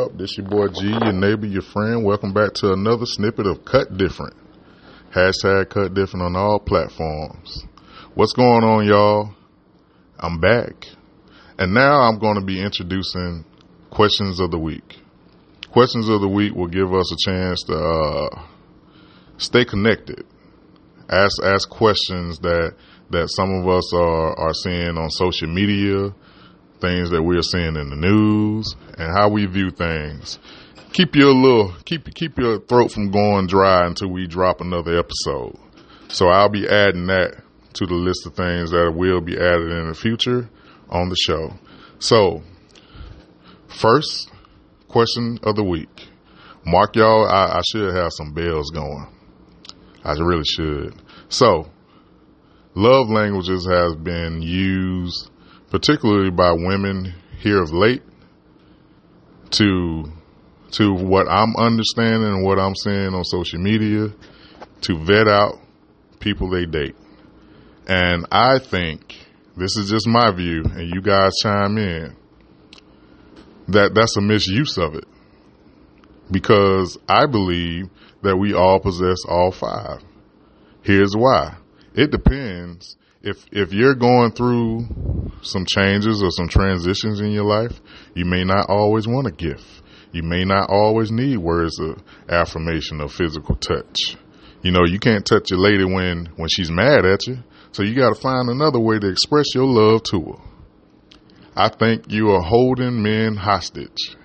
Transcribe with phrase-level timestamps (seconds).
[0.00, 0.16] up?
[0.16, 2.04] This your boy G, your neighbor, your friend.
[2.04, 4.34] Welcome back to another snippet of Cut Different.
[5.14, 7.64] Hashtag Cut Different on all platforms.
[8.14, 9.34] What's going on, y'all?
[10.18, 10.86] I'm back.
[11.58, 13.44] And now I'm going to be introducing
[13.90, 14.96] questions of the week.
[15.70, 18.42] Questions of the week will give us a chance to uh,
[19.36, 20.24] stay connected.
[21.10, 22.74] Ask ask questions that
[23.10, 26.14] that some of us are are seeing on social media,
[26.80, 30.38] things that we are seeing in the news, and how we view things.
[30.92, 35.56] Keep your little keep keep your throat from going dry until we drop another episode.
[36.08, 37.42] So I'll be adding that
[37.74, 40.50] to the list of things that will be added in the future
[40.88, 41.52] on the show.
[42.00, 42.42] So
[43.68, 44.30] first
[44.88, 46.08] question of the week.
[46.66, 49.06] Mark y'all, I, I should have some bells going.
[50.04, 50.94] I really should.
[51.28, 51.70] So,
[52.74, 55.30] love languages has been used
[55.70, 58.02] particularly by women here of late
[59.50, 60.04] to
[60.72, 64.12] to what I'm understanding and what I'm seeing on social media
[64.82, 65.54] to vet out
[66.20, 66.94] people they date.
[67.88, 69.16] And I think
[69.56, 72.16] this is just my view and you guys chime in
[73.68, 75.04] that that's a misuse of it.
[76.30, 77.88] Because I believe
[78.22, 80.02] that we all possess all five.
[80.82, 81.56] Here's why.
[81.94, 82.96] It depends.
[83.22, 84.88] If if you're going through
[85.42, 87.78] some changes or some transitions in your life,
[88.14, 89.64] you may not always want a gift.
[90.10, 94.16] You may not always need words of affirmation or physical touch.
[94.62, 97.38] You know, you can't touch your lady when when she's mad at you.
[97.72, 100.42] So you got to find another way to express your love to her.
[101.54, 104.16] I think you are holding men hostage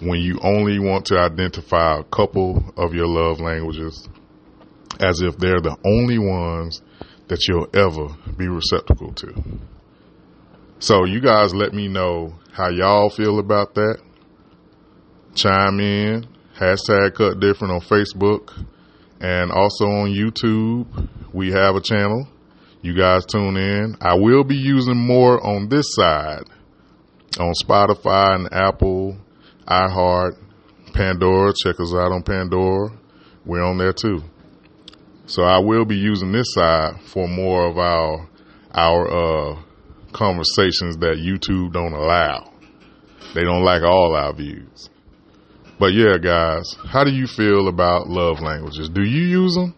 [0.00, 4.08] when you only want to identify a couple of your love languages
[4.98, 6.80] as if they're the only ones
[7.28, 9.32] that you'll ever be receptacle to.
[10.78, 13.98] So you guys let me know how y'all feel about that.
[15.34, 16.26] Chime in,
[16.58, 18.50] hashtag cut different on Facebook
[19.20, 21.08] and also on YouTube.
[21.32, 22.28] We have a channel.
[22.82, 23.96] You guys tune in.
[24.00, 26.44] I will be using more on this side
[27.38, 29.16] on Spotify and Apple,
[29.66, 30.36] iHeart,
[30.92, 31.52] Pandora.
[31.64, 32.90] Check us out on Pandora.
[33.44, 34.22] We're on there too.
[35.26, 38.28] So I will be using this side for more of our
[38.74, 39.62] our uh,
[40.12, 42.52] conversations that YouTube don't allow.
[43.34, 44.90] They don't like all our views.
[45.78, 48.88] But yeah, guys, how do you feel about love languages?
[48.88, 49.74] Do you use them?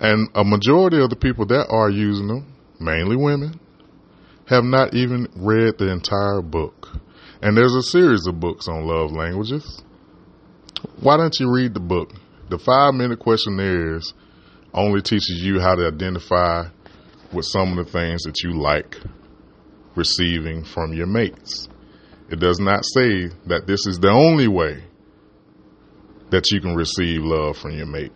[0.00, 3.58] And a majority of the people that are using them, mainly women,
[4.46, 6.88] have not even read the entire book.
[7.40, 9.82] And there's a series of books on love languages.
[11.00, 12.12] Why don't you read the book?
[12.50, 14.12] The five minute questionnaires
[14.74, 16.64] only teaches you how to identify
[17.32, 18.96] with some of the things that you like
[19.94, 21.68] receiving from your mates.
[22.30, 24.84] It does not say that this is the only way
[26.30, 28.12] that you can receive love from your mate.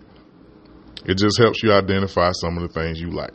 [1.04, 3.32] It just helps you identify some of the things you like.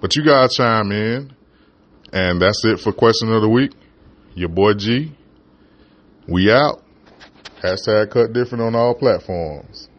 [0.00, 1.34] But you guys chime in,
[2.12, 3.72] and that's it for question of the week.
[4.34, 5.12] Your boy G.
[6.26, 6.82] We out.
[7.62, 9.90] Hashtag cut different on all platforms.